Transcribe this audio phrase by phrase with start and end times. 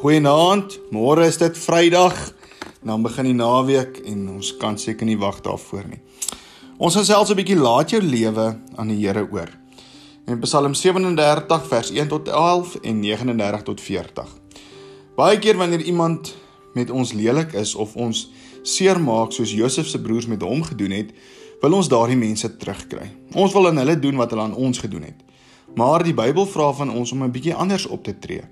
[0.00, 0.78] Goeienaand.
[0.88, 2.14] Môre is dit Vrydag.
[2.80, 5.98] Dan begin die naweek en ons kan seker nie wag daarvoor nie.
[6.80, 9.50] Ons gaan selfs 'n bietjie laat jou lewe aan die Here oor.
[10.26, 14.28] In Psalm 37 vers 1 tot 11 en 39 tot 40.
[15.16, 16.34] Baie keer wanneer iemand
[16.74, 18.30] met ons lelik is of ons
[18.62, 21.12] seermaak soos Josef se broers met hom gedoen het,
[21.60, 23.10] wil ons daardie mense terugkry.
[23.34, 25.20] Ons wil aan hulle doen wat hulle aan ons gedoen het.
[25.74, 28.42] Maar die Bybel vra van ons om 'n bietjie anders op te tree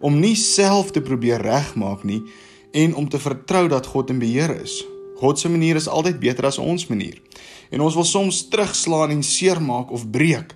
[0.00, 2.22] om nie self te probeer regmaak nie
[2.72, 4.80] en om te vertrou dat God in beheer is.
[5.20, 7.18] God se manier is altyd beter as ons manier.
[7.70, 10.54] En ons wil soms terugslaan en seermaak of breek.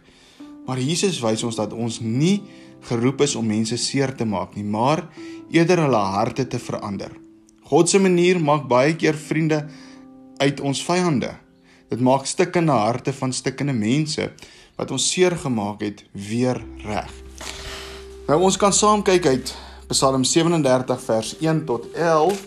[0.65, 2.41] Maar Jesus wys ons dat ons nie
[2.89, 5.07] geroep is om mense seer te maak nie, maar
[5.53, 7.13] eerder hulle harte te verander.
[7.65, 9.65] God se manier maak baie keer vriende
[10.41, 11.33] uit ons vyande.
[11.93, 14.33] Dit maak stikkende harte van stikkende mense
[14.77, 17.24] wat ons seer gemaak het weer reg.
[18.25, 19.51] Nou ons kan saam kyk uit
[19.91, 22.39] Psalm 37 vers 1 tot 11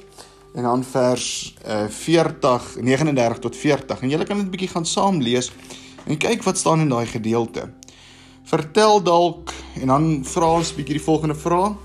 [0.57, 1.25] en dan vers
[1.69, 5.51] uh, 40 39 tot 40 en julle kan dit bietjie gaan saam lees
[6.09, 7.67] en kyk wat staan in daai gedeelte.
[8.49, 11.75] Vertel dalk en dan vra ons bietjie die volgende vraag.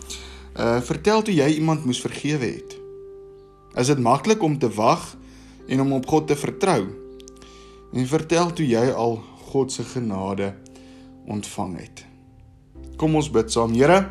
[0.57, 2.79] Uh vertel toe jy iemand moes vergewe het.
[3.77, 5.05] Is dit maklik om te wag
[5.69, 6.87] en om op God te vertrou?
[7.93, 9.19] En vertel toe jy al
[9.53, 10.55] God se genade
[11.29, 12.07] ontvang het.
[13.03, 13.75] Kom ons bid saam.
[13.75, 14.05] Here,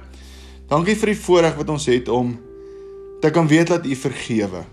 [0.67, 2.33] dankie vir die voorreg wat ons het om
[3.23, 4.65] te kan weet dat U vergewe.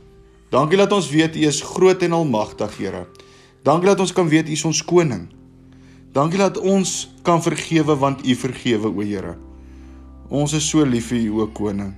[0.50, 3.05] Dankie dat ons weet U is groot en almagtig, Here.
[3.62, 5.28] Dankie dat ons kan weet U is ons koning.
[6.16, 9.36] Dankie dat ons kan vergewe want U vergewe, o Here.
[10.28, 11.92] Ons is so lief vir U, o koning.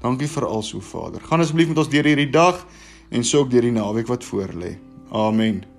[0.00, 1.20] Dankie vir alles, o Vader.
[1.26, 2.64] Gaan asseblief met ons deur hierdie dag
[3.12, 4.78] en sou ook deur die naweek wat voorlê.
[5.12, 5.71] Amen.